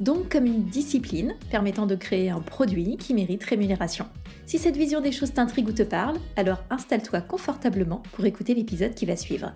Donc 0.00 0.30
comme 0.30 0.46
une 0.46 0.64
discipline 0.64 1.34
permettant 1.50 1.86
de 1.86 1.96
créer 1.96 2.30
un 2.30 2.40
produit 2.40 2.96
qui 2.96 3.14
mérite 3.14 3.42
rémunération. 3.42 4.06
Si 4.46 4.58
cette 4.58 4.76
vision 4.76 5.00
des 5.00 5.12
choses 5.12 5.32
t'intrigue 5.32 5.68
ou 5.68 5.72
te 5.72 5.82
parle, 5.82 6.18
alors 6.36 6.62
installe-toi 6.70 7.20
confortablement 7.20 8.02
pour 8.12 8.24
écouter 8.24 8.54
l'épisode 8.54 8.94
qui 8.94 9.06
va 9.06 9.16
suivre. 9.16 9.52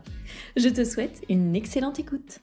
Je 0.57 0.69
te 0.69 0.85
souhaite 0.85 1.23
une 1.29 1.55
excellente 1.55 2.01
écoute. 2.01 2.41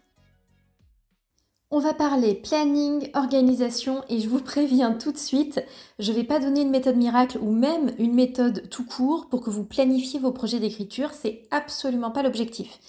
On 1.71 1.79
va 1.79 1.93
parler 1.93 2.33
planning, 2.33 3.11
organisation 3.13 4.01
et 4.09 4.19
je 4.19 4.27
vous 4.27 4.41
préviens 4.41 4.93
tout 4.93 5.11
de 5.11 5.17
suite, 5.17 5.63
je 5.99 6.11
ne 6.11 6.17
vais 6.17 6.23
pas 6.23 6.39
donner 6.39 6.61
une 6.61 6.71
méthode 6.71 6.95
miracle 6.95 7.37
ou 7.39 7.51
même 7.51 7.91
une 7.99 8.15
méthode 8.15 8.67
tout 8.69 8.85
court 8.85 9.27
pour 9.29 9.41
que 9.41 9.51
vous 9.51 9.65
planifiez 9.65 10.19
vos 10.19 10.31
projets 10.31 10.59
d'écriture, 10.59 11.11
c'est 11.13 11.43
absolument 11.51 12.09
pas 12.09 12.23
l'objectif. 12.23 12.79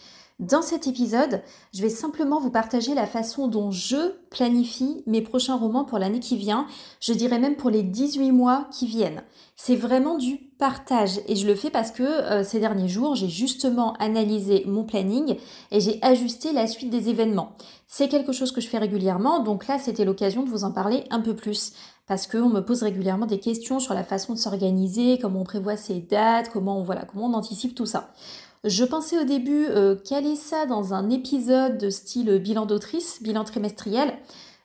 Dans 0.40 0.62
cet 0.62 0.86
épisode, 0.86 1.42
je 1.74 1.82
vais 1.82 1.90
simplement 1.90 2.40
vous 2.40 2.50
partager 2.50 2.94
la 2.94 3.06
façon 3.06 3.46
dont 3.46 3.70
je 3.70 4.14
planifie 4.30 5.02
mes 5.06 5.20
prochains 5.20 5.54
romans 5.54 5.84
pour 5.84 5.98
l'année 5.98 6.18
qui 6.18 6.38
vient, 6.38 6.66
je 6.98 7.12
dirais 7.12 7.38
même 7.38 7.56
pour 7.56 7.68
les 7.68 7.82
18 7.82 8.32
mois 8.32 8.66
qui 8.72 8.86
viennent. 8.86 9.22
C'est 9.54 9.76
vraiment 9.76 10.16
du 10.16 10.38
partage 10.58 11.20
et 11.28 11.36
je 11.36 11.46
le 11.46 11.54
fais 11.54 11.68
parce 11.68 11.90
que 11.90 12.02
euh, 12.02 12.42
ces 12.42 12.58
derniers 12.58 12.88
jours, 12.88 13.16
j'ai 13.16 13.28
justement 13.28 13.92
analysé 13.98 14.64
mon 14.66 14.84
planning 14.84 15.36
et 15.72 15.80
j'ai 15.80 15.98
ajusté 16.00 16.52
la 16.54 16.66
suite 16.66 16.88
des 16.88 17.10
événements. 17.10 17.52
C'est 17.86 18.08
quelque 18.08 18.32
chose 18.32 18.50
que 18.50 18.62
je 18.62 18.68
fais 18.68 18.78
régulièrement, 18.78 19.40
donc 19.40 19.66
là, 19.66 19.78
c'était 19.78 20.06
l'occasion 20.06 20.42
de 20.42 20.48
vous 20.48 20.64
en 20.64 20.72
parler 20.72 21.04
un 21.10 21.20
peu 21.20 21.36
plus 21.36 21.74
parce 22.06 22.26
qu'on 22.26 22.48
me 22.48 22.60
pose 22.60 22.82
régulièrement 22.82 23.26
des 23.26 23.40
questions 23.40 23.78
sur 23.78 23.92
la 23.92 24.04
façon 24.04 24.32
de 24.32 24.38
s'organiser, 24.38 25.18
comment 25.20 25.42
on 25.42 25.44
prévoit 25.44 25.76
ses 25.76 26.00
dates, 26.00 26.48
comment 26.48 26.78
on, 26.78 26.82
voilà, 26.82 27.04
comment 27.04 27.26
on 27.26 27.34
anticipe 27.34 27.74
tout 27.74 27.86
ça. 27.86 28.14
Je 28.64 28.84
pensais 28.84 29.18
au 29.18 29.24
début 29.24 29.66
euh, 29.68 29.96
caler 29.96 30.36
ça 30.36 30.66
dans 30.66 30.92
un 30.92 31.08
épisode 31.08 31.78
de 31.78 31.88
style 31.88 32.38
bilan 32.40 32.66
d'autrice, 32.66 33.22
bilan 33.22 33.42
trimestriel, 33.42 34.12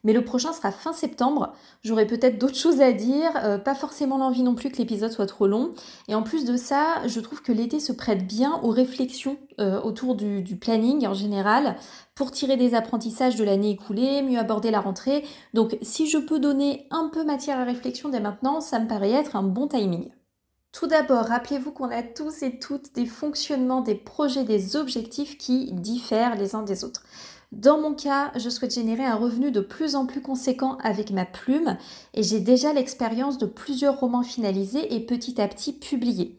mais 0.04 0.12
le 0.12 0.26
prochain 0.26 0.52
sera 0.52 0.74
fin 0.74 0.92
septembre. 0.92 1.54
J'aurai 1.82 2.06
peut-être 2.06 2.38
d'autres 2.38 2.58
choses 2.58 2.82
à 2.82 2.92
dire, 2.92 3.32
euh, 3.46 3.58
pas 3.58 3.74
forcément 3.74 4.18
l'envie 4.18 4.44
non 4.44 4.54
plus 4.54 4.70
que 4.70 4.80
l'épisode 4.80 5.14
soit 5.14 5.28
trop 5.28 5.48
long. 5.48 5.72
Et 6.10 6.16
en 6.16 6.24
plus 6.24 6.44
de 6.44 6.58
ça, 6.58 7.08
je 7.08 7.22
trouve 7.22 7.42
que 7.42 7.54
l'été 7.54 7.80
se 7.80 7.94
prête 7.94 8.28
bien 8.28 8.60
aux 8.64 8.70
réflexions 8.70 9.38
euh, 9.62 9.82
autour 9.82 10.16
du, 10.16 10.42
du, 10.44 10.58
planning 10.58 11.08
en 11.08 11.14
général 11.14 11.78
pour 12.16 12.32
tirer 12.32 12.58
des 12.58 12.76
apprentissages 12.76 13.38
de 13.38 13.46
l'année 13.46 13.72
écoulée, 13.72 14.22
mieux 14.24 14.40
aborder 14.40 14.72
la 14.72 14.82
rentrée. 14.82 15.24
Donc 15.54 15.78
si 15.82 16.10
je 16.10 16.18
peux 16.18 16.40
donner 16.40 16.86
un 16.92 17.10
peu 17.14 17.24
matière 17.24 17.60
à 17.60 17.64
réflexion 17.64 18.10
dès 18.10 18.20
maintenant, 18.20 18.60
ça 18.60 18.80
me 18.80 18.90
paraît 18.90 19.12
être 19.12 19.38
un 19.38 19.44
bon 19.44 19.70
timing. 19.70 20.10
Tout 20.78 20.88
d'abord, 20.88 21.28
rappelez-vous 21.28 21.72
qu'on 21.72 21.90
a 21.90 22.04
tous 22.04 22.44
et 22.44 22.60
toutes 22.60 22.94
des 22.96 23.06
fonctionnements, 23.06 23.80
des 23.80 23.96
projets, 23.96 24.44
des 24.44 24.76
objectifs 24.76 25.38
qui 25.38 25.72
diffèrent 25.72 26.36
les 26.36 26.54
uns 26.54 26.64
des 26.64 26.84
autres. 26.84 27.02
Dans 27.54 27.80
mon 27.80 27.94
cas, 27.94 28.34
je 28.36 28.50
souhaite 28.50 28.74
générer 28.74 29.06
un 29.06 29.16
revenu 29.16 29.52
de 29.52 29.62
plus 29.62 29.96
en 29.96 30.06
plus 30.06 30.22
conséquent 30.22 30.78
avec 30.84 31.12
ma 31.12 31.24
plume 31.24 31.78
et 32.14 32.24
j'ai 32.24 32.42
déjà 32.42 32.74
l'expérience 32.74 33.38
de 33.38 33.46
plusieurs 33.46 34.02
romans 34.02 34.24
finalisés 34.24 34.94
et 34.94 35.00
petit 35.00 35.40
à 35.40 35.48
petit 35.48 35.72
publiés. 35.72 36.36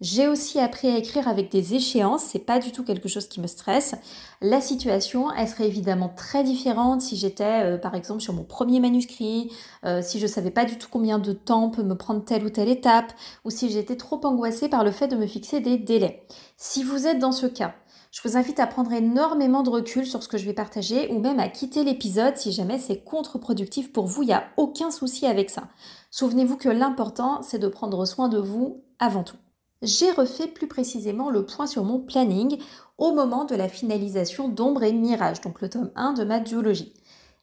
J'ai 0.00 0.28
aussi 0.28 0.58
appris 0.58 0.88
à 0.88 0.96
écrire 0.96 1.28
avec 1.28 1.50
des 1.50 1.74
échéances, 1.74 2.22
c'est 2.24 2.38
pas 2.38 2.58
du 2.58 2.72
tout 2.72 2.84
quelque 2.84 3.06
chose 3.08 3.28
qui 3.28 3.38
me 3.38 3.46
stresse. 3.46 3.94
La 4.40 4.62
situation, 4.62 5.30
elle 5.30 5.46
serait 5.46 5.66
évidemment 5.66 6.08
très 6.08 6.42
différente 6.42 7.02
si 7.02 7.16
j'étais 7.16 7.64
euh, 7.64 7.76
par 7.76 7.94
exemple 7.94 8.22
sur 8.22 8.32
mon 8.32 8.44
premier 8.44 8.80
manuscrit, 8.80 9.52
euh, 9.84 10.00
si 10.00 10.18
je 10.18 10.26
savais 10.26 10.50
pas 10.50 10.64
du 10.64 10.78
tout 10.78 10.88
combien 10.90 11.18
de 11.18 11.34
temps 11.34 11.68
peut 11.68 11.82
me 11.82 11.96
prendre 11.96 12.24
telle 12.24 12.46
ou 12.46 12.48
telle 12.48 12.70
étape, 12.70 13.12
ou 13.44 13.50
si 13.50 13.68
j'étais 13.68 13.96
trop 13.96 14.18
angoissée 14.24 14.70
par 14.70 14.84
le 14.84 14.90
fait 14.90 15.06
de 15.06 15.16
me 15.16 15.26
fixer 15.26 15.60
des 15.60 15.76
délais. 15.76 16.26
Si 16.56 16.82
vous 16.82 17.06
êtes 17.06 17.18
dans 17.18 17.32
ce 17.32 17.44
cas, 17.44 17.74
je 18.10 18.26
vous 18.26 18.38
invite 18.38 18.58
à 18.58 18.66
prendre 18.66 18.94
énormément 18.94 19.62
de 19.62 19.68
recul 19.68 20.06
sur 20.06 20.22
ce 20.22 20.28
que 20.28 20.38
je 20.38 20.46
vais 20.46 20.54
partager 20.54 21.12
ou 21.12 21.18
même 21.18 21.38
à 21.38 21.48
quitter 21.48 21.84
l'épisode 21.84 22.38
si 22.38 22.52
jamais 22.52 22.78
c'est 22.78 23.04
contre-productif 23.04 23.92
pour 23.92 24.06
vous, 24.06 24.22
il 24.22 24.28
n'y 24.28 24.32
a 24.32 24.48
aucun 24.56 24.90
souci 24.90 25.26
avec 25.26 25.50
ça. 25.50 25.68
Souvenez-vous 26.10 26.56
que 26.56 26.70
l'important, 26.70 27.42
c'est 27.42 27.58
de 27.58 27.68
prendre 27.68 28.06
soin 28.06 28.30
de 28.30 28.38
vous 28.38 28.82
avant 28.98 29.24
tout 29.24 29.36
j'ai 29.82 30.10
refait 30.10 30.48
plus 30.48 30.68
précisément 30.68 31.30
le 31.30 31.46
point 31.46 31.66
sur 31.66 31.84
mon 31.84 32.00
planning 32.00 32.58
au 32.98 33.12
moment 33.12 33.44
de 33.44 33.54
la 33.54 33.68
finalisation 33.68 34.48
d'Ombre 34.48 34.82
et 34.82 34.92
Mirage, 34.92 35.40
donc 35.40 35.60
le 35.60 35.70
tome 35.70 35.90
1 35.96 36.12
de 36.12 36.24
ma 36.24 36.40
duologie. 36.40 36.92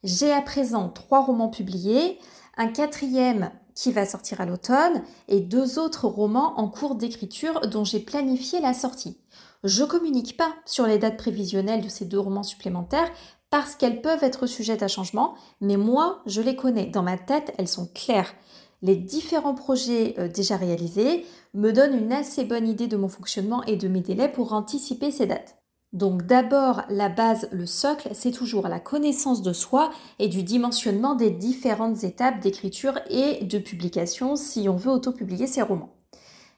J'ai 0.03 0.31
à 0.31 0.41
présent 0.41 0.89
trois 0.89 1.21
romans 1.21 1.49
publiés, 1.49 2.19
un 2.55 2.67
quatrième 2.67 3.51
qui 3.73 3.91
va 3.91 4.05
sortir 4.05 4.41
à 4.41 4.45
l'automne 4.45 5.03
et 5.27 5.39
deux 5.39 5.79
autres 5.79 6.07
romans 6.07 6.59
en 6.59 6.67
cours 6.67 6.95
d'écriture 6.95 7.61
dont 7.61 7.83
j'ai 7.83 7.99
planifié 7.99 8.59
la 8.59 8.73
sortie. 8.73 9.17
Je 9.63 9.83
communique 9.83 10.37
pas 10.37 10.53
sur 10.65 10.85
les 10.85 10.99
dates 10.99 11.17
prévisionnelles 11.17 11.81
de 11.81 11.89
ces 11.89 12.05
deux 12.05 12.19
romans 12.19 12.43
supplémentaires 12.43 13.11
parce 13.49 13.75
qu'elles 13.75 14.01
peuvent 14.01 14.23
être 14.23 14.45
sujettes 14.45 14.83
à 14.83 14.87
changement, 14.87 15.35
mais 15.61 15.77
moi, 15.77 16.21
je 16.25 16.41
les 16.41 16.55
connais. 16.55 16.87
Dans 16.87 17.03
ma 17.03 17.17
tête, 17.17 17.53
elles 17.57 17.67
sont 17.67 17.87
claires 17.93 18.33
les 18.81 18.95
différents 18.95 19.55
projets 19.55 20.15
euh, 20.19 20.27
déjà 20.27 20.57
réalisés 20.57 21.25
me 21.53 21.71
donnent 21.71 21.97
une 21.97 22.13
assez 22.13 22.45
bonne 22.45 22.67
idée 22.67 22.87
de 22.87 22.97
mon 22.97 23.09
fonctionnement 23.09 23.63
et 23.63 23.75
de 23.75 23.87
mes 23.87 24.01
délais 24.01 24.31
pour 24.31 24.53
anticiper 24.53 25.11
ces 25.11 25.25
dates. 25.25 25.57
Donc 25.93 26.23
d'abord, 26.23 26.83
la 26.89 27.09
base, 27.09 27.47
le 27.51 27.65
socle, 27.65 28.09
c'est 28.13 28.31
toujours 28.31 28.67
la 28.67 28.79
connaissance 28.79 29.41
de 29.41 29.53
soi 29.53 29.91
et 30.19 30.27
du 30.27 30.43
dimensionnement 30.43 31.15
des 31.15 31.31
différentes 31.31 32.03
étapes 32.03 32.39
d'écriture 32.39 32.99
et 33.09 33.43
de 33.45 33.57
publication 33.57 34.35
si 34.35 34.67
on 34.67 34.75
veut 34.75 34.91
auto-publier 34.91 35.47
ses 35.47 35.61
romans. 35.61 35.95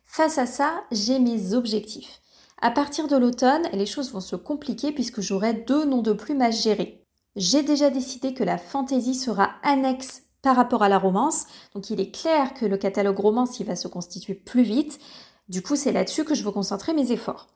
Face 0.06 0.40
à 0.40 0.47
ça, 0.47 0.84
j'ai 0.91 1.19
mes 1.19 1.53
objectifs. 1.53 2.22
À 2.62 2.72
partir 2.72 3.07
de 3.07 3.16
l'automne, 3.16 3.69
les 3.72 3.86
choses 3.86 4.12
vont 4.12 4.19
se 4.19 4.36
compliquer 4.36 4.91
puisque 4.91 5.22
j'aurai 5.22 5.53
deux 5.53 5.86
noms 5.86 6.01
de 6.01 6.12
plumes 6.12 6.41
à 6.41 6.51
gérer. 6.51 7.06
J'ai 7.36 7.62
déjà 7.62 7.91
décidé 7.91 8.34
que 8.34 8.44
la 8.44 8.57
fantaisie 8.57 9.16
sera 9.16 9.51
annexe 9.63 10.24
par 10.41 10.55
rapport 10.55 10.83
à 10.83 10.89
la 10.89 10.97
romance. 10.97 11.45
Donc 11.73 11.89
il 11.89 12.00
est 12.00 12.11
clair 12.11 12.53
que 12.53 12.66
le 12.66 12.77
catalogue 12.77 13.19
romance, 13.19 13.59
il 13.59 13.66
va 13.66 13.75
se 13.75 13.88
constituer 13.88 14.33
plus 14.33 14.63
vite. 14.63 15.00
Du 15.47 15.61
coup, 15.61 15.75
c'est 15.75 15.91
là-dessus 15.91 16.23
que 16.23 16.35
je 16.35 16.44
veux 16.44 16.51
concentrer 16.51 16.94
mes 16.94 17.11
efforts. 17.11 17.47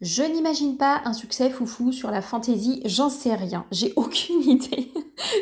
Je 0.00 0.22
n'imagine 0.22 0.76
pas 0.76 1.00
un 1.06 1.12
succès 1.12 1.50
foufou 1.50 1.90
sur 1.90 2.12
la 2.12 2.22
fantaisie, 2.22 2.80
j'en 2.84 3.08
sais 3.08 3.34
rien. 3.34 3.66
J'ai 3.72 3.92
aucune 3.96 4.42
idée 4.48 4.92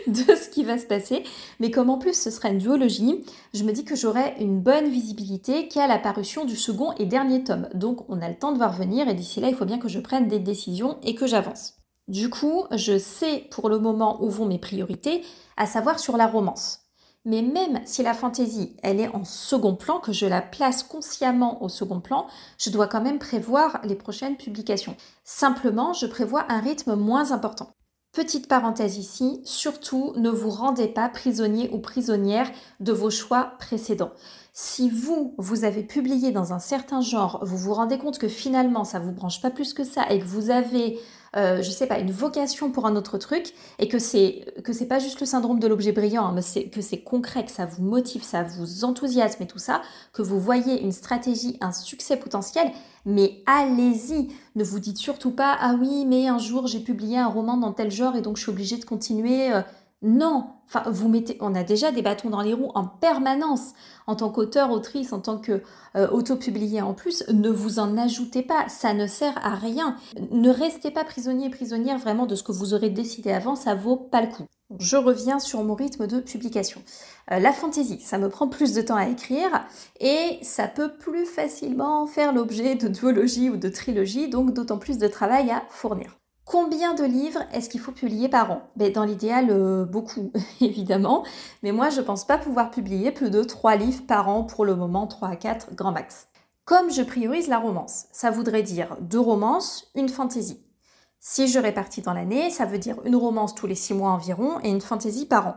de 0.07 0.35
ce 0.35 0.49
qui 0.49 0.65
va 0.65 0.79
se 0.79 0.87
passer. 0.87 1.25
Mais 1.61 1.71
comme 1.71 1.91
en 1.91 1.99
plus 1.99 2.19
ce 2.19 2.31
sera 2.31 2.49
une 2.49 2.59
duologie, 2.59 3.23
je 3.53 3.65
me 3.65 3.73
dis 3.73 3.85
que 3.85 3.95
j'aurai 3.95 4.35
une 4.41 4.61
bonne 4.61 4.89
visibilité 4.89 5.69
qu'à 5.69 5.87
la 5.87 5.99
parution 5.99 6.47
du 6.47 6.57
second 6.57 6.93
et 6.93 7.05
dernier 7.05 7.45
tome. 7.45 7.69
Donc 7.75 8.09
on 8.09 8.23
a 8.23 8.31
le 8.31 8.39
temps 8.39 8.53
de 8.53 8.57
voir 8.57 8.73
venir 8.73 9.09
et 9.09 9.15
d'ici 9.15 9.41
là, 9.41 9.49
il 9.49 9.55
faut 9.55 9.67
bien 9.67 9.79
que 9.79 9.89
je 9.89 10.01
prenne 10.01 10.27
des 10.27 10.39
décisions 10.39 10.97
et 11.03 11.15
que 11.15 11.27
j'avance. 11.27 11.75
Du 12.09 12.31
coup, 12.31 12.65
je 12.71 12.97
sais 12.97 13.47
pour 13.51 13.69
le 13.69 13.79
moment 13.79 14.23
où 14.23 14.31
vont 14.31 14.47
mes 14.47 14.59
priorités, 14.59 15.23
à 15.59 15.67
savoir 15.67 15.99
sur 15.99 16.17
la 16.17 16.29
romance. 16.29 16.86
Mais 17.27 17.43
même 17.43 17.81
si 17.85 18.05
la 18.05 18.15
fantaisie, 18.15 18.77
elle 18.85 19.01
est 19.01 19.15
en 19.15 19.25
second 19.25 19.75
plan, 19.75 19.99
que 19.99 20.13
je 20.13 20.27
la 20.27 20.41
place 20.41 20.85
consciemment 20.85 21.63
au 21.63 21.69
second 21.69 22.01
plan, 22.01 22.29
je 22.57 22.71
dois 22.71 22.87
quand 22.87 23.03
même 23.03 23.19
prévoir 23.19 23.81
les 23.83 23.97
prochaines 23.97 24.37
publications. 24.37 24.97
Simplement, 25.25 25.93
je 25.93 26.07
prévois 26.07 26.47
un 26.49 26.61
rythme 26.61 26.95
moins 26.95 27.33
important. 27.33 27.71
Petite 28.13 28.49
parenthèse 28.49 28.97
ici, 28.97 29.43
surtout 29.45 30.13
ne 30.17 30.31
vous 30.31 30.51
rendez 30.51 30.87
pas 30.87 31.09
prisonnier 31.09 31.69
ou 31.73 31.79
prisonnière 31.81 32.51
de 32.81 32.93
vos 32.93 33.11
choix 33.11 33.55
précédents. 33.59 34.13
Si 34.55 34.89
vous, 34.89 35.35
vous 35.37 35.65
avez 35.65 35.83
publié 35.83 36.31
dans 36.31 36.55
un 36.55 36.59
certain 36.59 37.03
genre, 37.03 37.41
vous 37.45 37.59
vous 37.59 37.75
rendez 37.75 37.99
compte 37.99 38.19
que 38.19 38.29
finalement 38.29 38.85
ça 38.85 39.01
vous 39.01 39.13
branche 39.13 39.43
pas 39.43 39.51
plus 39.51 39.75
que 39.75 39.85
ça 39.85 40.09
et 40.09 40.19
que 40.19 40.25
vous 40.25 40.49
avez 40.49 40.99
euh, 41.37 41.63
je 41.63 41.71
sais 41.71 41.87
pas, 41.87 41.99
une 41.99 42.11
vocation 42.11 42.71
pour 42.71 42.87
un 42.87 42.97
autre 42.97 43.19
truc 43.19 43.53
et 43.79 43.89
que 43.89 43.99
c'est 43.99 44.45
que 44.65 44.73
c'est 44.73 44.87
pas 44.87 44.99
juste 44.99 45.21
le 45.21 45.27
syndrome 45.27 45.59
de 45.59 45.67
l'objet 45.67 45.93
brillant, 45.93 46.27
hein, 46.27 46.33
mais 46.35 46.43
c'est 46.43 46.65
que 46.65 46.81
c'est 46.81 46.99
concret, 46.99 47.45
que 47.45 47.51
ça 47.51 47.67
vous 47.67 47.83
motive, 47.83 48.23
ça 48.23 48.43
vous 48.43 48.85
enthousiasme 48.85 49.43
et 49.43 49.47
tout 49.47 49.59
ça, 49.59 49.83
que 50.13 50.23
vous 50.23 50.41
voyez 50.41 50.83
une 50.83 50.93
stratégie, 50.93 51.59
un 51.61 51.73
succès 51.73 52.17
potentiel, 52.17 52.71
mais 53.05 53.43
allez-y. 53.47 54.29
Ne 54.55 54.65
vous 54.65 54.81
dites 54.81 54.99
surtout 54.99 55.31
pas 55.31 55.57
ah 55.61 55.77
oui, 55.79 56.07
mais 56.07 56.29
un 56.29 56.39
jour 56.39 56.67
j'ai 56.67 56.81
publié 56.81 57.19
un 57.19 57.29
roman 57.29 57.57
dans 57.57 57.73
tel 57.73 57.91
genre 57.91 58.17
et 58.17 58.23
donc 58.23 58.37
je 58.37 58.43
suis 58.43 58.51
obligée 58.51 58.79
de 58.79 58.85
continuer. 58.85 59.53
Euh, 59.53 59.63
non, 60.03 60.51
enfin, 60.67 60.83
vous 60.91 61.09
mettez, 61.09 61.39
on 61.41 61.55
a 61.55 61.63
déjà 61.63 61.91
des 61.91 62.03
bâtons 62.03 62.29
dans 62.29 62.43
les 62.43 62.53
roues 62.53 62.71
en 62.75 62.87
permanence. 62.87 63.73
En 64.07 64.15
tant 64.15 64.31
qu'auteur, 64.31 64.71
autrice, 64.71 65.13
en 65.13 65.21
tant 65.21 65.39
que 65.39 65.63
euh, 65.97 66.09
en 66.83 66.95
plus, 66.95 67.25
ne 67.29 67.49
vous 67.49 67.79
en 67.79 67.97
ajoutez 67.97 68.43
pas, 68.43 68.69
ça 68.69 68.93
ne 68.93 69.07
sert 69.07 69.39
à 69.45 69.55
rien. 69.55 69.97
Ne 70.31 70.51
restez 70.51 70.91
pas 70.91 71.05
prisonnier, 71.05 71.49
prisonnière 71.49 71.99
vraiment 71.99 72.27
de 72.27 72.35
ce 72.35 72.43
que 72.43 72.53
vous 72.53 72.75
aurez 72.75 72.91
décidé 72.91 73.33
avant, 73.33 73.57
ça 73.57 73.75
vaut 73.75 73.97
pas 73.97 74.21
le 74.21 74.29
coup. 74.29 74.45
Je 74.79 74.97
reviens 74.97 75.39
sur 75.39 75.63
mon 75.65 75.75
rythme 75.75 76.07
de 76.07 76.21
publication. 76.21 76.83
Euh, 77.31 77.39
la 77.39 77.53
fantaisie, 77.53 78.01
ça 78.01 78.19
me 78.19 78.29
prend 78.29 78.49
plus 78.49 78.75
de 78.75 78.83
temps 78.83 78.97
à 78.97 79.09
écrire 79.09 79.67
et 80.01 80.39
ça 80.43 80.69
peut 80.69 80.93
plus 80.93 81.25
facilement 81.25 82.07
faire 82.07 82.33
l'objet 82.35 82.75
de 82.75 82.89
duologie 82.89 83.49
ou 83.49 83.57
de 83.57 83.69
trilogie, 83.69 84.29
donc 84.29 84.53
d'autant 84.53 84.79
plus 84.79 84.99
de 84.99 85.09
travail 85.09 85.51
à 85.51 85.63
fournir. 85.71 86.19
Combien 86.47 86.95
de 86.95 87.03
livres 87.03 87.43
est-ce 87.53 87.69
qu'il 87.69 87.81
faut 87.81 87.91
publier 87.91 88.29
par 88.29 88.53
an? 88.53 88.63
Ben, 88.77 88.93
Dans 88.93 89.03
l'idéal, 89.03 89.49
euh, 89.51 89.85
beaucoup, 89.85 90.31
évidemment. 90.61 91.25
Mais 91.65 91.73
moi, 91.73 91.91
je 91.91 92.01
ne 92.01 92.07
pense 92.07 92.25
pas 92.25 92.39
pouvoir 92.39 92.71
publier 92.71 93.11
plus 93.11 93.31
de 93.31 93.43
3 93.43 93.75
livres 93.75 94.07
par 94.07 94.29
an 94.29 94.45
pour 94.45 94.65
le 94.65 94.77
moment, 94.77 95.09
3 95.09 95.29
à 95.29 95.35
4, 95.35 95.75
grand 95.75 95.91
max. 95.91 96.29
Comme 96.65 96.93
je 96.93 97.03
priorise 97.03 97.49
la 97.49 97.59
romance, 97.59 98.05
ça 98.13 98.31
voudrait 98.31 98.63
dire 98.63 98.97
deux 99.01 99.19
romances, 99.19 99.91
une 99.97 100.09
fantaisie. 100.09 100.63
Si 101.19 101.49
je 101.49 101.59
répartis 101.59 102.03
dans 102.03 102.13
l'année, 102.13 102.51
ça 102.51 102.65
veut 102.65 102.79
dire 102.79 102.97
une 103.05 103.17
romance 103.17 103.57
tous 103.57 103.67
les 103.67 103.75
six 103.75 103.95
mois 103.95 104.13
environ 104.13 104.61
et 104.63 104.71
une 104.71 104.81
fantaisie 104.81 105.27
par 105.27 105.49
an. 105.49 105.57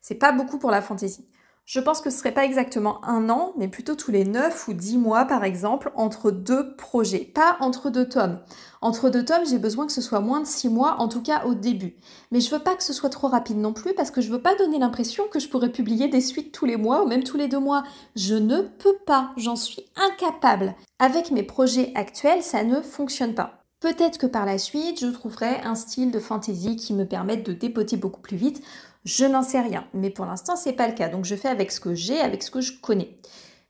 C'est 0.00 0.14
pas 0.14 0.30
beaucoup 0.30 0.58
pour 0.58 0.70
la 0.70 0.82
fantaisie. 0.82 1.26
Je 1.64 1.78
pense 1.78 2.00
que 2.00 2.10
ce 2.10 2.18
serait 2.18 2.34
pas 2.34 2.44
exactement 2.44 3.04
un 3.04 3.30
an, 3.30 3.52
mais 3.56 3.68
plutôt 3.68 3.94
tous 3.94 4.10
les 4.10 4.24
9 4.24 4.66
ou 4.68 4.72
10 4.72 4.98
mois 4.98 5.24
par 5.26 5.44
exemple, 5.44 5.92
entre 5.94 6.32
deux 6.32 6.74
projets, 6.74 7.20
pas 7.20 7.56
entre 7.60 7.88
deux 7.88 8.08
tomes. 8.08 8.40
Entre 8.80 9.10
deux 9.10 9.24
tomes, 9.24 9.46
j'ai 9.48 9.58
besoin 9.58 9.86
que 9.86 9.92
ce 9.92 10.00
soit 10.00 10.20
moins 10.20 10.40
de 10.40 10.46
6 10.46 10.68
mois, 10.68 10.96
en 11.00 11.06
tout 11.06 11.22
cas 11.22 11.44
au 11.44 11.54
début. 11.54 11.94
Mais 12.32 12.40
je 12.40 12.50
veux 12.50 12.58
pas 12.58 12.74
que 12.74 12.82
ce 12.82 12.92
soit 12.92 13.10
trop 13.10 13.28
rapide 13.28 13.58
non 13.58 13.72
plus, 13.72 13.94
parce 13.94 14.10
que 14.10 14.20
je 14.20 14.32
veux 14.32 14.42
pas 14.42 14.56
donner 14.56 14.80
l'impression 14.80 15.28
que 15.28 15.38
je 15.38 15.48
pourrais 15.48 15.70
publier 15.70 16.08
des 16.08 16.20
suites 16.20 16.52
tous 16.52 16.66
les 16.66 16.76
mois 16.76 17.04
ou 17.04 17.06
même 17.06 17.22
tous 17.22 17.36
les 17.36 17.46
deux 17.46 17.60
mois. 17.60 17.84
Je 18.16 18.34
ne 18.34 18.62
peux 18.62 18.96
pas, 19.06 19.30
j'en 19.36 19.56
suis 19.56 19.84
incapable. 19.94 20.74
Avec 20.98 21.30
mes 21.30 21.44
projets 21.44 21.92
actuels, 21.94 22.42
ça 22.42 22.64
ne 22.64 22.82
fonctionne 22.82 23.34
pas. 23.34 23.61
Peut-être 23.82 24.16
que 24.16 24.26
par 24.26 24.46
la 24.46 24.58
suite, 24.58 25.00
je 25.00 25.08
trouverai 25.08 25.56
un 25.64 25.74
style 25.74 26.12
de 26.12 26.20
fantasy 26.20 26.76
qui 26.76 26.94
me 26.94 27.04
permette 27.04 27.44
de 27.44 27.52
dépoter 27.52 27.96
beaucoup 27.96 28.20
plus 28.20 28.36
vite. 28.36 28.62
Je 29.04 29.24
n'en 29.24 29.42
sais 29.42 29.60
rien, 29.60 29.88
mais 29.92 30.08
pour 30.08 30.24
l'instant, 30.24 30.54
c'est 30.54 30.74
pas 30.74 30.86
le 30.86 30.94
cas. 30.94 31.08
Donc 31.08 31.24
je 31.24 31.34
fais 31.34 31.48
avec 31.48 31.72
ce 31.72 31.80
que 31.80 31.92
j'ai, 31.92 32.20
avec 32.20 32.44
ce 32.44 32.52
que 32.52 32.60
je 32.60 32.80
connais. 32.80 33.16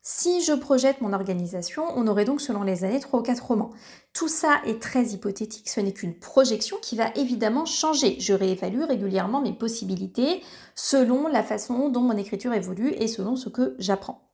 Si 0.02 0.42
je 0.42 0.52
projette 0.52 1.00
mon 1.00 1.14
organisation, 1.14 1.84
on 1.96 2.06
aurait 2.06 2.26
donc 2.26 2.42
selon 2.42 2.62
les 2.62 2.84
années 2.84 3.00
3 3.00 3.20
ou 3.20 3.22
4 3.22 3.42
romans. 3.42 3.70
Tout 4.12 4.28
ça 4.28 4.60
est 4.66 4.82
très 4.82 5.06
hypothétique, 5.06 5.70
ce 5.70 5.80
n'est 5.80 5.92
qu'une 5.92 6.18
projection 6.18 6.76
qui 6.82 6.94
va 6.94 7.10
évidemment 7.14 7.64
changer. 7.64 8.20
Je 8.20 8.34
réévalue 8.34 8.82
régulièrement 8.82 9.40
mes 9.40 9.54
possibilités 9.54 10.42
selon 10.74 11.26
la 11.26 11.42
façon 11.42 11.88
dont 11.88 12.02
mon 12.02 12.18
écriture 12.18 12.52
évolue 12.52 12.90
et 12.98 13.08
selon 13.08 13.34
ce 13.34 13.48
que 13.48 13.76
j'apprends. 13.78 14.28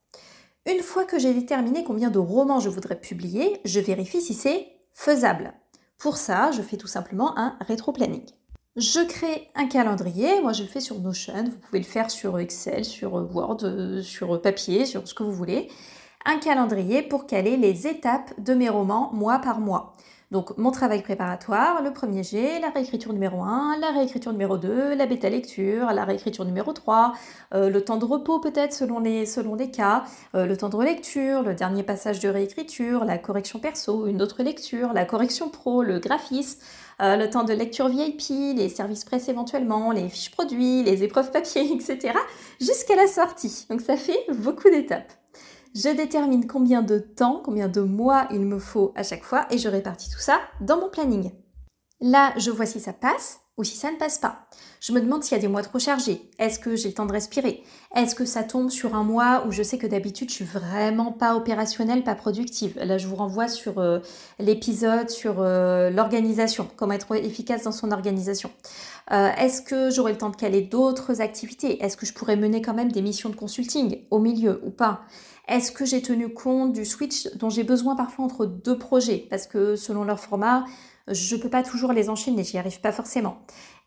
Une 0.66 0.82
fois 0.82 1.04
que 1.04 1.20
j'ai 1.20 1.34
déterminé 1.34 1.84
combien 1.84 2.10
de 2.10 2.18
romans 2.18 2.58
je 2.58 2.68
voudrais 2.68 2.98
publier, 2.98 3.60
je 3.64 3.78
vérifie 3.78 4.20
si 4.20 4.34
c'est 4.34 4.66
faisable. 4.92 5.54
Pour 5.98 6.16
ça, 6.16 6.52
je 6.52 6.62
fais 6.62 6.76
tout 6.76 6.86
simplement 6.86 7.36
un 7.36 7.56
rétro-planning. 7.66 8.24
Je 8.76 9.00
crée 9.00 9.50
un 9.56 9.66
calendrier, 9.66 10.40
moi 10.40 10.52
je 10.52 10.62
le 10.62 10.68
fais 10.68 10.80
sur 10.80 11.00
Notion, 11.00 11.44
vous 11.44 11.58
pouvez 11.58 11.80
le 11.80 11.84
faire 11.84 12.12
sur 12.12 12.38
Excel, 12.38 12.84
sur 12.84 13.14
Word, 13.14 14.02
sur 14.02 14.40
papier, 14.40 14.86
sur 14.86 15.08
ce 15.08 15.14
que 15.14 15.24
vous 15.24 15.32
voulez. 15.32 15.68
Un 16.24 16.38
calendrier 16.38 17.02
pour 17.02 17.26
caler 17.26 17.56
les 17.56 17.88
étapes 17.88 18.38
de 18.38 18.54
mes 18.54 18.68
romans 18.68 19.10
mois 19.12 19.40
par 19.40 19.58
mois. 19.58 19.94
Donc 20.30 20.58
mon 20.58 20.70
travail 20.70 21.02
préparatoire, 21.02 21.82
le 21.82 21.90
premier 21.90 22.22
G, 22.22 22.60
la 22.60 22.68
réécriture 22.68 23.14
numéro 23.14 23.42
1, 23.42 23.78
la 23.80 23.92
réécriture 23.92 24.30
numéro 24.32 24.58
2, 24.58 24.94
la 24.94 25.06
bêta 25.06 25.30
lecture, 25.30 25.86
la 25.86 26.04
réécriture 26.04 26.44
numéro 26.44 26.74
3, 26.74 27.14
euh, 27.54 27.70
le 27.70 27.82
temps 27.82 27.96
de 27.96 28.04
repos 28.04 28.38
peut-être 28.38 28.74
selon 28.74 28.98
les, 28.98 29.24
selon 29.24 29.54
les 29.54 29.70
cas, 29.70 30.04
euh, 30.34 30.44
le 30.44 30.54
temps 30.58 30.68
de 30.68 30.76
relecture, 30.76 31.42
le 31.42 31.54
dernier 31.54 31.82
passage 31.82 32.20
de 32.20 32.28
réécriture, 32.28 33.06
la 33.06 33.16
correction 33.16 33.58
perso, 33.58 34.06
une 34.06 34.20
autre 34.20 34.42
lecture, 34.42 34.92
la 34.92 35.06
correction 35.06 35.48
pro, 35.48 35.82
le 35.82 35.98
graphisme, 35.98 36.60
euh, 37.00 37.16
le 37.16 37.30
temps 37.30 37.44
de 37.44 37.54
lecture 37.54 37.88
VIP, 37.88 38.54
les 38.54 38.68
services 38.68 39.06
presse 39.06 39.30
éventuellement, 39.30 39.92
les 39.92 40.10
fiches 40.10 40.30
produits, 40.30 40.82
les 40.82 41.04
épreuves 41.04 41.30
papier, 41.30 41.72
etc. 41.72 42.12
jusqu'à 42.60 42.96
la 42.96 43.06
sortie. 43.06 43.66
Donc 43.70 43.80
ça 43.80 43.96
fait 43.96 44.26
beaucoup 44.34 44.68
d'étapes. 44.68 45.17
Je 45.74 45.94
détermine 45.94 46.46
combien 46.46 46.82
de 46.82 46.98
temps, 46.98 47.40
combien 47.44 47.68
de 47.68 47.80
mois 47.80 48.26
il 48.30 48.40
me 48.40 48.58
faut 48.58 48.92
à 48.96 49.02
chaque 49.02 49.24
fois 49.24 49.46
et 49.50 49.58
je 49.58 49.68
répartis 49.68 50.10
tout 50.10 50.20
ça 50.20 50.40
dans 50.60 50.80
mon 50.80 50.88
planning. 50.88 51.32
Là, 52.00 52.32
je 52.36 52.50
vois 52.50 52.66
si 52.66 52.80
ça 52.80 52.92
passe 52.92 53.40
ou 53.58 53.64
si 53.64 53.76
ça 53.76 53.90
ne 53.90 53.96
passe 53.96 54.18
pas. 54.18 54.46
Je 54.80 54.92
me 54.92 55.00
demande 55.00 55.24
s'il 55.24 55.36
y 55.36 55.38
a 55.38 55.42
des 55.42 55.48
mois 55.48 55.62
trop 55.62 55.78
chargés. 55.78 56.30
Est-ce 56.38 56.60
que 56.60 56.76
j'ai 56.76 56.88
le 56.88 56.94
temps 56.94 57.06
de 57.06 57.12
respirer? 57.12 57.64
Est-ce 57.94 58.14
que 58.14 58.24
ça 58.24 58.44
tombe 58.44 58.70
sur 58.70 58.94
un 58.94 59.02
mois 59.02 59.44
où 59.46 59.52
je 59.52 59.62
sais 59.62 59.76
que 59.76 59.86
d'habitude 59.86 60.30
je 60.30 60.34
suis 60.34 60.44
vraiment 60.44 61.10
pas 61.10 61.34
opérationnelle, 61.34 62.04
pas 62.04 62.14
productive? 62.14 62.78
Là, 62.78 62.96
je 62.96 63.08
vous 63.08 63.16
renvoie 63.16 63.48
sur 63.48 63.78
euh, 63.78 63.98
l'épisode 64.38 65.10
sur 65.10 65.40
euh, 65.40 65.90
l'organisation, 65.90 66.68
comment 66.76 66.92
être 66.94 67.14
efficace 67.16 67.64
dans 67.64 67.72
son 67.72 67.90
organisation. 67.90 68.50
Euh, 69.10 69.30
est-ce 69.38 69.62
que 69.62 69.90
j'aurai 69.90 70.12
le 70.12 70.18
temps 70.18 70.30
de 70.30 70.36
caler 70.36 70.62
d'autres 70.62 71.20
activités? 71.20 71.82
Est-ce 71.82 71.96
que 71.96 72.06
je 72.06 72.12
pourrais 72.12 72.36
mener 72.36 72.62
quand 72.62 72.74
même 72.74 72.92
des 72.92 73.02
missions 73.02 73.30
de 73.30 73.36
consulting 73.36 74.02
au 74.10 74.20
milieu 74.20 74.60
ou 74.64 74.70
pas? 74.70 75.00
Est-ce 75.48 75.72
que 75.72 75.86
j'ai 75.86 76.02
tenu 76.02 76.28
compte 76.28 76.74
du 76.74 76.84
switch 76.84 77.34
dont 77.36 77.48
j'ai 77.48 77.64
besoin 77.64 77.96
parfois 77.96 78.26
entre 78.26 78.44
deux 78.44 78.76
projets? 78.76 79.26
Parce 79.30 79.46
que 79.46 79.76
selon 79.76 80.04
leur 80.04 80.20
format, 80.20 80.64
je 81.10 81.36
ne 81.36 81.40
peux 81.40 81.48
pas 81.48 81.62
toujours 81.62 81.92
les 81.92 82.08
enchaîner, 82.10 82.44
j'y 82.44 82.58
arrive 82.58 82.80
pas 82.80 82.92
forcément. 82.92 83.38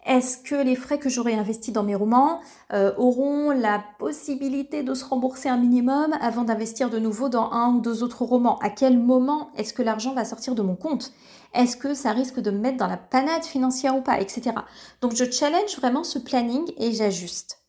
Est-ce 0.05 0.37
que 0.37 0.55
les 0.55 0.75
frais 0.75 0.97
que 0.97 1.09
j'aurai 1.09 1.35
investis 1.35 1.71
dans 1.71 1.83
mes 1.83 1.93
romans 1.93 2.39
euh, 2.73 2.91
auront 2.97 3.51
la 3.51 3.83
possibilité 3.99 4.81
de 4.81 4.95
se 4.95 5.05
rembourser 5.05 5.47
un 5.47 5.57
minimum 5.57 6.13
avant 6.19 6.43
d'investir 6.43 6.89
de 6.89 6.97
nouveau 6.97 7.29
dans 7.29 7.51
un 7.51 7.75
ou 7.75 7.81
deux 7.81 8.01
autres 8.01 8.23
romans? 8.23 8.57
À 8.59 8.71
quel 8.71 8.97
moment 8.97 9.51
est-ce 9.57 9.73
que 9.73 9.83
l'argent 9.83 10.13
va 10.13 10.25
sortir 10.25 10.55
de 10.55 10.63
mon 10.63 10.75
compte? 10.75 11.13
Est-ce 11.53 11.77
que 11.77 11.93
ça 11.93 12.13
risque 12.13 12.39
de 12.39 12.49
me 12.49 12.57
mettre 12.57 12.77
dans 12.77 12.87
la 12.87 12.97
panade 12.97 13.43
financière 13.43 13.95
ou 13.95 14.01
pas 14.01 14.19
Etc. 14.19 14.51
Donc 15.01 15.15
je 15.15 15.29
challenge 15.29 15.75
vraiment 15.77 16.03
ce 16.03 16.17
planning 16.17 16.71
et 16.77 16.93
j'ajuste. 16.93 17.60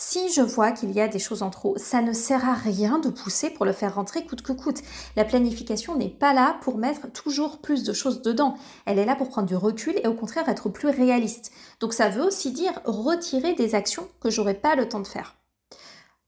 Si 0.00 0.32
je 0.32 0.42
vois 0.42 0.70
qu'il 0.70 0.92
y 0.92 1.00
a 1.00 1.08
des 1.08 1.18
choses 1.18 1.42
en 1.42 1.50
trop, 1.50 1.76
ça 1.76 2.02
ne 2.02 2.12
sert 2.12 2.48
à 2.48 2.54
rien 2.54 3.00
de 3.00 3.08
pousser 3.08 3.50
pour 3.50 3.64
le 3.64 3.72
faire 3.72 3.96
rentrer 3.96 4.24
coûte 4.24 4.42
que 4.42 4.52
coûte. 4.52 4.80
La 5.16 5.24
planification 5.24 5.96
n'est 5.96 6.08
pas 6.08 6.32
là 6.32 6.56
pour 6.60 6.78
mettre 6.78 7.10
toujours 7.10 7.58
plus 7.58 7.82
de 7.82 7.92
choses 7.92 8.22
dedans. 8.22 8.56
Elle 8.86 9.00
est 9.00 9.04
là 9.04 9.16
pour 9.16 9.28
prendre 9.28 9.48
du 9.48 9.56
recul 9.56 9.98
et 10.00 10.06
au 10.06 10.14
contraire 10.14 10.48
être 10.48 10.68
plus 10.68 10.88
réaliste. 10.88 11.50
Donc 11.80 11.94
ça 11.94 12.10
veut 12.10 12.22
aussi 12.22 12.52
dire 12.52 12.80
retirer 12.84 13.54
des 13.54 13.74
actions 13.74 14.06
que 14.20 14.30
j'aurais 14.30 14.54
pas 14.54 14.76
le 14.76 14.88
temps 14.88 15.00
de 15.00 15.06
faire. 15.08 15.34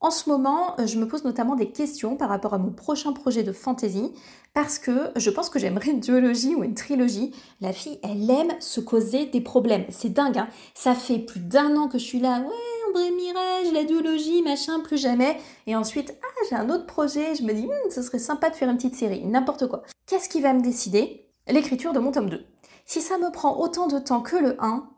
En 0.02 0.11
ce 0.11 0.31
moment, 0.31 0.81
euh, 0.81 0.87
je 0.87 0.99
me 0.99 1.06
pose 1.06 1.25
notamment 1.25 1.56
des 1.56 1.70
questions 1.70 2.17
par 2.17 2.31
rapport 2.31 2.55
à 2.55 2.58
mon 2.58 2.70
prochain 2.70 3.12
projet 3.12 3.43
de 3.43 3.52
fantasy 3.52 4.12
parce 4.55 4.79
que 4.79 5.11
je 5.14 5.29
pense 5.29 5.50
que 5.50 5.58
j'aimerais 5.58 5.91
une 5.91 6.00
duologie 6.00 6.55
ou 6.55 6.64
une 6.64 6.75
trilogie. 6.75 7.35
La 7.61 7.75
fille, 7.75 8.00
elle 8.02 8.29
aime 8.31 8.52
se 8.61 8.81
causer 8.81 9.26
des 9.26 9.43
problèmes. 9.43 9.85
C'est 9.91 10.08
dingue, 10.08 10.38
hein 10.38 10.49
Ça 10.75 10.94
fait 10.94 11.19
plus 11.19 11.41
d'un 11.41 11.76
an 11.76 11.88
que 11.88 11.99
je 11.99 12.05
suis 12.05 12.19
là. 12.19 12.41
Ouais, 12.41 12.88
André 12.88 13.11
Mirage, 13.11 13.73
la 13.75 13.85
duologie, 13.85 14.43
machin, 14.43 14.81
plus 14.81 14.97
jamais. 14.97 15.37
Et 15.67 15.76
ensuite, 15.76 16.14
ah, 16.23 16.44
j'ai 16.49 16.56
un 16.56 16.70
autre 16.70 16.87
projet. 16.87 17.35
Je 17.35 17.43
me 17.43 17.53
dis, 17.53 17.67
hmm, 17.67 17.91
ce 17.91 18.00
serait 18.00 18.19
sympa 18.19 18.49
de 18.49 18.56
faire 18.56 18.70
une 18.70 18.76
petite 18.76 18.96
série. 18.96 19.27
N'importe 19.27 19.69
quoi. 19.69 19.82
Qu'est-ce 20.06 20.31
qui 20.31 20.41
va 20.41 20.55
me 20.55 20.63
décider? 20.63 21.27
L'écriture 21.46 21.93
de 21.93 21.98
mon 21.98 22.10
tome 22.10 22.31
2. 22.31 22.43
Si 22.86 23.03
ça 23.03 23.19
me 23.19 23.31
prend 23.31 23.60
autant 23.60 23.86
de 23.86 23.98
temps 23.98 24.22
que 24.22 24.36
le 24.36 24.56
1, 24.60 24.89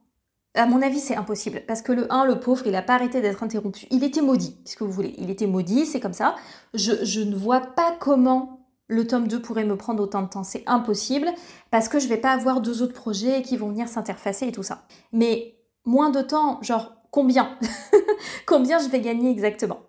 à 0.55 0.67
mon 0.67 0.83
avis, 0.83 1.01
c'est 1.01 1.17
impossible. 1.17 1.63
Parce 1.67 1.83
que 1.83 1.93
le 1.93 2.13
1, 2.13 2.27
le 2.27 2.39
pauvre, 2.39 2.67
il 2.67 2.73
n'a 2.73 2.83
pas 2.83 2.95
arrêté 2.95 3.21
d'être 3.21 3.43
interrompu. 3.43 3.87
Il 3.91 4.05
était 4.05 4.21
maudit, 4.21 4.59
qu'est-ce 4.65 4.77
que 4.77 4.85
vous 4.85 4.93
voulez. 4.93 5.15
Il 5.19 5.31
était 5.31 5.47
maudit, 5.47 5.87
c'est 5.87 6.01
comme 6.01 6.13
ça. 6.13 6.37
Je, 6.75 7.21
ne 7.21 7.35
vois 7.35 7.61
pas 7.61 7.97
comment 7.99 8.67
le 8.89 9.07
tome 9.07 9.29
2 9.29 9.41
pourrait 9.41 9.65
me 9.65 9.77
prendre 9.77 10.03
autant 10.03 10.23
de 10.23 10.29
temps. 10.29 10.45
C'est 10.45 10.65
impossible 10.67 11.29
parce 11.71 11.89
que 11.89 11.99
je 11.99 12.07
vais 12.07 12.19
pas 12.19 12.33
avoir 12.33 12.61
deux 12.61 12.83
autres 12.83 12.93
projets 12.93 13.43
qui 13.43 13.57
vont 13.57 13.69
venir 13.69 13.89
s'interfacer 13.89 14.49
et 14.49 14.53
tout 14.53 14.63
ça. 14.63 14.87
Mais 15.13 15.57
moins 15.87 16.11
de 16.11 16.21
temps, 16.21 16.63
genre 16.63 16.93
combien 17.11 17.57
Combien 18.47 18.79
je 18.79 18.89
vais 18.89 19.01
gagner 19.01 19.31
exactement? 19.31 19.81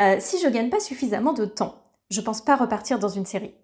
Euh, 0.00 0.16
Si 0.18 0.40
je 0.40 0.48
gagne 0.48 0.70
pas 0.70 0.80
suffisamment 0.80 1.32
de 1.32 1.44
temps, 1.44 1.76
je 2.10 2.20
pense 2.20 2.40
pas 2.40 2.56
repartir 2.56 2.98
dans 2.98 3.08
une 3.08 3.26
série. 3.26 3.54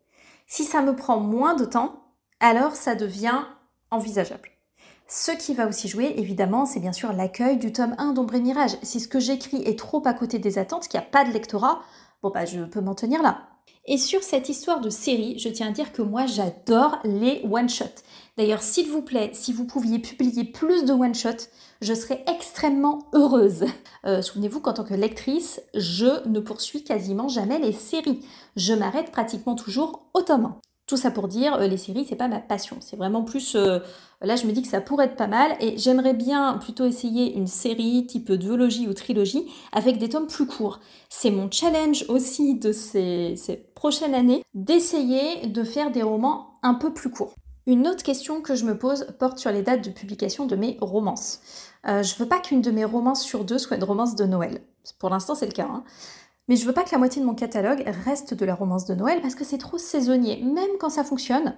Si 0.47 0.63
ça 0.63 0.83
me 0.83 0.95
prend 0.95 1.19
moins 1.19 1.55
de 1.55 1.65
temps, 1.65 2.15
alors 2.39 2.77
ça 2.77 2.95
devient 2.95 3.41
envisageable. 3.91 4.54
Ce 5.07 5.33
qui 5.33 5.55
va 5.55 5.69
aussi 5.69 5.87
jouer, 5.87 6.15
évidemment, 6.17 6.65
c'est 6.65 6.81
bien 6.81 6.93
sûr 6.93 7.13
l'accueil 7.13 7.59
du 7.59 7.73
tome 7.73 7.95
1 7.99 8.15
d'Ombre 8.15 8.37
et 8.37 8.41
Mirage. 8.41 8.77
Si 8.83 9.01
ce 9.01 9.09
que 9.09 9.21
j'écris 9.21 9.63
est 9.63 9.79
trop 9.79 10.03
à 10.07 10.15
côté 10.15 10.39
des 10.39 10.59
attentes, 10.59 10.89
qu'il 10.89 10.99
n'y 10.99 11.07
a 11.07 11.09
pas 11.09 11.25
de 11.25 11.31
lectorat, 11.31 11.83
bon 12.23 12.31
bah 12.31 12.47
je 12.47 12.61
peux 12.61 12.81
m'en 12.81 12.95
tenir 12.95 13.23
là. 13.23 13.43
Et 13.87 13.99
sur 13.99 14.23
cette 14.23 14.49
histoire 14.49 14.81
de 14.81 14.89
série, 14.89 15.39
je 15.39 15.51
tiens 15.51 15.69
à 15.69 15.73
dire 15.73 15.93
que 15.93 16.01
moi 16.01 16.25
j'adore 16.25 16.99
les 17.05 17.43
one-shots. 17.45 18.03
D'ailleurs, 18.39 18.63
s'il 18.63 18.91
vous 18.91 19.03
plaît, 19.03 19.31
si 19.35 19.53
vous 19.53 19.67
pouviez 19.67 19.99
publier 19.99 20.45
plus 20.45 20.87
de 20.87 20.95
one-shots, 20.95 21.49
je 21.83 21.93
serais 21.93 22.25
extrêmement 22.27 23.07
heureuse. 23.13 23.67
Euh, 24.07 24.23
souvenez-vous 24.23 24.61
qu'en 24.61 24.73
tant 24.73 24.85
que 24.85 24.95
lectrice, 24.95 25.61
je 25.75 26.27
ne 26.27 26.41
poursuis 26.41 26.83
quasiment 26.83 27.29
jamais 27.29 27.59
les 27.59 27.73
séries. 27.73 28.25
Je 28.57 28.73
m'arrête 28.73 29.13
pratiquement 29.13 29.55
toujours 29.55 30.07
au 30.15 30.23
tome 30.23 30.47
1. 30.47 30.61
Tout 30.87 30.99
ça 30.99 31.11
pour 31.11 31.29
dire, 31.29 31.55
euh, 31.55 31.67
les 31.67 31.79
séries, 31.79 32.05
c'est 32.07 32.17
pas 32.17 32.29
ma 32.29 32.41
passion. 32.41 32.77
C'est 32.81 32.97
vraiment 32.97 33.23
plus. 33.23 33.55
Euh, 33.55 33.79
là, 34.21 34.37
je 34.37 34.47
me 34.47 34.53
dis 34.53 34.61
que 34.61 34.69
ça 34.69 34.83
pourrait 34.83 35.07
être 35.07 35.17
pas 35.17 35.27
mal 35.27 35.57
et 35.61 35.79
j'aimerais 35.79 36.13
bien 36.13 36.59
plutôt 36.59 36.85
essayer 36.85 37.35
une 37.35 37.47
série 37.47 38.07
type 38.07 38.31
duologie 38.33 38.87
ou 38.87 38.93
trilogie 38.93 39.47
avec 39.73 39.97
des 39.97 40.11
tomes 40.11 40.27
plus 40.27 40.47
courts. 40.47 40.81
C'est 41.09 41.31
mon 41.31 41.51
challenge 41.51 42.05
aussi 42.09 42.57
de 42.57 42.73
ces, 42.73 43.35
prochaines 43.75 44.15
années 44.15 44.45
d'essayer 44.53 45.47
de 45.47 45.65
faire 45.65 45.91
des 45.91 46.03
romans 46.03 46.59
un 46.63 46.75
peu 46.75 46.93
plus 46.93 47.11
courts. 47.11 47.35
Une 47.67 47.89
autre 47.89 48.03
question 48.03 48.43
que 48.43 48.55
je 48.55 48.67
me 48.67 48.77
pose 48.77 49.07
porte 49.19 49.39
sur 49.39 49.51
les 49.51 49.63
dates 49.63 49.85
de 49.85 49.91
publication 49.91 50.45
de 50.45 50.55
mes 50.55 50.77
romances. 50.83 51.41
Euh, 51.87 52.03
je 52.03 52.15
veux 52.17 52.29
pas 52.29 52.41
qu'une 52.41 52.61
de 52.61 52.71
mes 52.71 52.85
romances 52.85 53.23
sur 53.23 53.47
deux 53.47 53.57
soit 53.57 53.79
une 53.79 53.85
romance 53.85 54.17
de 54.17 54.25
Noël. 54.25 54.61
Pour 54.99 55.09
l'instant, 55.09 55.35
c'est 55.35 55.47
le 55.47 55.53
cas. 55.53 55.69
Hein. 55.71 55.83
Mais 56.49 56.57
je 56.57 56.67
veux 56.67 56.73
pas 56.73 56.85
que 56.85 56.91
la 56.93 56.99
moitié 56.99 57.23
de 57.23 57.27
mon 57.27 57.35
catalogue 57.35 57.83
reste 58.05 58.35
de 58.35 58.45
la 58.45 58.55
romance 58.55 58.85
de 58.85 58.95
Noël 58.95 59.21
parce 59.23 59.35
que 59.35 59.45
c'est 59.45 59.59
trop 59.59 59.79
saisonnier. 59.79 60.43
Même 60.43 60.77
quand 60.79 60.91
ça 60.91 61.03
fonctionne, 61.03 61.57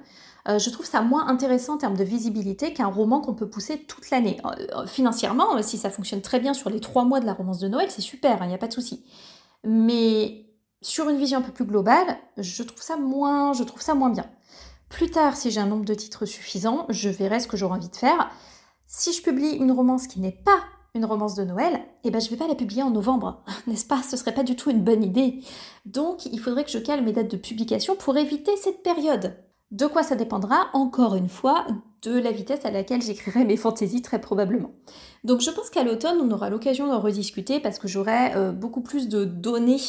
euh, 0.49 0.59
je 0.59 0.71
trouve 0.71 0.87
ça 0.87 1.03
moins 1.03 1.27
intéressant 1.27 1.75
en 1.75 1.79
termes 1.79 1.97
de 1.97 2.05
visibilité 2.05 2.73
qu'un 2.73 2.87
roman 2.87 3.21
qu'on 3.21 3.35
peut 3.35 3.51
pousser 3.51 3.79
toute 3.79 4.11
l'année. 4.11 4.41
Euh, 4.45 4.87
financièrement, 4.87 5.61
si 5.63 5.77
ça 5.77 5.91
fonctionne 5.91 6.23
très 6.23 6.39
bien 6.39 6.55
sur 6.55 6.71
les 6.71 6.81
trois 6.81 7.05
mois 7.05 7.19
de 7.19 7.27
la 7.27 7.35
romance 7.35 7.59
de 7.59 7.67
Noël, 7.67 7.91
c'est 7.91 8.01
super, 8.01 8.39
il 8.39 8.45
hein, 8.45 8.47
n'y 8.47 8.55
a 8.55 8.59
pas 8.59 8.69
de 8.69 8.73
souci. 8.73 9.05
Mais 9.65 10.47
sur 10.83 11.09
une 11.09 11.19
vision 11.19 11.39
un 11.39 11.43
peu 11.43 11.53
plus 11.53 11.65
globale, 11.65 12.17
je 12.37 12.63
trouve 12.63 12.83
ça 12.83 12.97
moins, 12.97 13.53
je 13.55 13.65
trouve 13.65 13.83
ça 13.83 13.95
moins 13.95 14.11
bien. 14.11 14.27
Plus 14.89 15.11
tard, 15.11 15.37
si 15.37 15.51
j'ai 15.51 15.61
un 15.61 15.67
nombre 15.67 15.85
de 15.85 15.95
titres 15.95 16.27
suffisant, 16.27 16.87
je 16.91 17.09
verrai 17.09 17.41
ce 17.41 17.49
que 17.49 17.57
j'aurai 17.57 17.75
envie 17.75 17.89
de 17.89 17.97
faire. 17.97 18.31
Si 18.87 19.13
je 19.13 19.21
publie 19.21 19.51
une 19.51 19.73
romance 19.73 20.07
qui 20.07 20.21
n'est 20.21 20.31
pas 20.31 20.61
une 20.97 21.05
romance 21.05 21.35
de 21.35 21.45
Noël, 21.45 21.81
eh 22.05 22.11
ben 22.11 22.21
je 22.21 22.29
vais 22.31 22.37
pas 22.37 22.49
la 22.49 22.55
publier 22.55 22.83
en 22.83 22.91
novembre, 22.91 23.43
n'est-ce 23.67 23.87
pas? 23.87 24.03
Ce 24.03 24.17
serait 24.17 24.35
pas 24.35 24.43
du 24.43 24.57
tout 24.57 24.71
une 24.71 24.83
bonne 24.83 25.05
idée. 25.05 25.41
Donc 25.85 26.27
il 26.27 26.41
faudrait 26.41 26.65
que 26.65 26.71
je 26.71 26.79
cale 26.79 27.05
mes 27.05 27.13
dates 27.13 27.31
de 27.31 27.37
publication 27.37 27.97
pour 27.97 28.17
éviter 28.17 28.57
cette 28.57 28.83
période. 28.83 29.37
De 29.73 29.87
quoi 29.87 30.03
ça 30.03 30.15
dépendra 30.15 30.69
Encore 30.75 31.17
une 31.17 31.29
fois, 31.29 31.67
de 32.03 32.19
la 32.19 32.31
vitesse 32.31 32.65
à 32.65 32.71
laquelle 32.71 33.03
j'écrirai 33.03 33.45
mes 33.45 33.57
fantaisies 33.57 34.03
très 34.03 34.21
probablement. 34.21 34.71
Donc 35.25 35.41
je 35.41 35.51
pense 35.51 35.71
qu'à 35.71 35.83
l'automne, 35.83 36.19
on 36.23 36.31
aura 36.31 36.51
l'occasion 36.51 36.87
d'en 36.87 37.01
rediscuter 37.01 37.59
parce 37.59 37.79
que 37.79 37.89
j'aurai 37.89 38.35
euh, 38.37 38.53
beaucoup 38.53 38.81
plus 38.81 39.09
de 39.09 39.25
données 39.25 39.81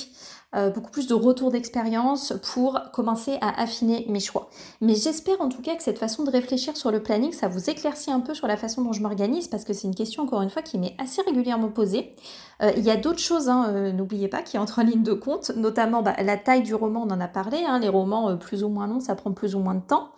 euh, 0.56 0.70
beaucoup 0.70 0.92
plus 0.92 1.08
de 1.08 1.13
retours 1.13 1.51
d'expérience 1.51 2.34
pour 2.54 2.80
commencer 2.94 3.38
à 3.42 3.62
affiner 3.62 4.06
mes 4.08 4.20
choix. 4.20 4.50
Mais 4.80 4.96
j'espère 4.96 5.42
en 5.42 5.50
tout 5.50 5.62
cas 5.62 5.75
que 5.75 5.84
cette 5.84 6.00
façon 6.00 6.24
de 6.24 6.32
réfléchir 6.32 6.77
sur 6.77 6.89
le 6.89 7.04
planning, 7.04 7.34
ça 7.34 7.48
vous 7.48 7.70
éclaircit 7.70 8.12
un 8.12 8.22
peu 8.22 8.34
sur 8.34 8.48
la 8.48 8.56
façon 8.56 8.82
dont 8.82 8.94
je 8.94 9.01
m'organise, 9.01 9.48
parce 9.48 9.66
que 9.66 9.74
c'est 9.74 9.88
une 9.88 9.96
question 9.96 10.24
encore 10.24 10.42
une 10.42 10.50
fois 10.50 10.62
qui 10.62 10.77
m'est 10.77 10.96
assez 11.00 11.22
régulièrement 11.22 11.70
posée. 11.70 12.16
Euh, 12.62 12.72
il 12.77 12.84
y 12.84 12.89
a 12.89 12.96
d'autres 12.96 13.20
choses, 13.20 13.50
hein, 13.50 13.68
euh, 13.70 13.92
n'oubliez 13.92 14.30
pas, 14.30 14.42
qui 14.42 14.58
entrent 14.58 14.80
en 14.80 14.84
ligne 14.84 15.04
de 15.04 15.13
compte, 15.13 15.51
notamment 15.56 16.01
bah, 16.01 16.16
la 16.24 16.38
taille 16.38 16.63
du 16.63 16.74
roman, 16.74 17.04
on 17.06 17.12
en 17.12 17.20
a 17.20 17.27
parlé, 17.27 17.66
hein, 17.68 17.80
les 17.80 17.89
romans 17.89 18.38
plus 18.38 18.63
ou 18.63 18.70
moins 18.70 18.88
longs, 18.88 19.01
ça 19.01 19.16
prend 19.16 19.34
plus 19.34 19.54
ou 19.54 19.60
moins 19.60 19.75
de 19.75 19.86
temps 19.86 20.12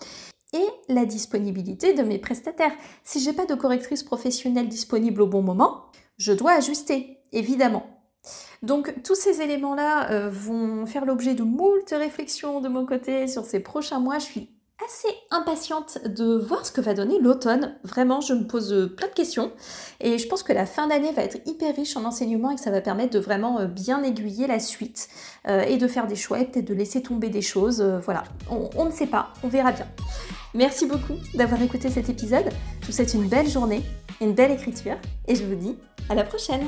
et 0.53 0.65
la 0.87 1.05
disponibilité 1.05 1.93
de 1.93 2.01
mes 2.03 2.17
prestataires. 2.17 2.73
Si 3.03 3.19
j'ai 3.19 3.33
pas 3.33 3.45
de 3.45 3.55
correctrice 3.55 4.03
professionnelle 4.03 4.67
disponible 4.67 5.21
au 5.21 5.27
bon 5.27 5.41
moment, 5.41 5.85
je 6.17 6.33
dois 6.33 6.53
ajuster, 6.53 7.19
évidemment. 7.31 7.98
Donc 8.61 8.93
tous 9.03 9.15
ces 9.15 9.41
éléments-là 9.41 10.11
euh, 10.11 10.29
vont 10.29 10.85
faire 10.85 11.05
l'objet 11.05 11.33
de 11.33 11.43
moult 11.43 11.89
réflexions 11.91 12.59
de 12.61 12.67
mon 12.67 12.85
côté 12.85 13.27
sur 13.27 13.45
ces 13.45 13.61
prochains 13.61 13.99
mois. 13.99 14.19
Je 14.19 14.25
suis 14.25 14.49
assez 14.85 15.13
impatiente 15.31 15.99
de 16.05 16.37
voir 16.37 16.65
ce 16.65 16.71
que 16.71 16.81
va 16.81 16.93
donner 16.93 17.19
l'automne. 17.19 17.75
Vraiment, 17.83 18.21
je 18.21 18.33
me 18.33 18.47
pose 18.47 18.73
euh, 18.73 18.87
plein 18.87 19.07
de 19.07 19.13
questions 19.13 19.51
et 20.01 20.17
je 20.17 20.27
pense 20.27 20.43
que 20.43 20.51
la 20.51 20.65
fin 20.65 20.87
d'année 20.87 21.11
va 21.11 21.23
être 21.23 21.37
hyper 21.45 21.75
riche 21.75 21.95
en 21.95 22.05
enseignements 22.05 22.51
et 22.51 22.55
que 22.55 22.61
ça 22.61 22.71
va 22.71 22.81
permettre 22.81 23.11
de 23.11 23.19
vraiment 23.19 23.59
euh, 23.59 23.65
bien 23.65 24.03
aiguiller 24.03 24.47
la 24.47 24.59
suite 24.59 25.09
et 25.47 25.77
de 25.77 25.87
faire 25.87 26.05
des 26.05 26.15
choix 26.15 26.39
et 26.39 26.45
peut-être 26.45 26.67
de 26.67 26.75
laisser 26.75 27.01
tomber 27.01 27.29
des 27.29 27.41
choses. 27.41 27.81
voilà, 28.03 28.23
on 28.51 28.85
ne 28.85 28.91
sait 28.91 29.07
pas, 29.07 29.33
on 29.41 29.47
verra 29.47 29.71
bien. 29.71 29.87
Merci 30.53 30.85
beaucoup 30.85 31.15
d'avoir 31.33 31.59
écouté 31.61 31.89
cet 31.89 32.07
épisode. 32.09 32.49
Je 32.81 32.87
vous 32.87 32.91
souhaite 32.91 33.15
une 33.15 33.27
belle 33.27 33.49
journée, 33.49 33.81
une 34.21 34.33
belle 34.33 34.51
écriture 34.51 34.97
et 35.27 35.33
je 35.33 35.43
vous 35.43 35.55
dis 35.55 35.75
à 36.09 36.13
la 36.13 36.23
prochaine. 36.23 36.67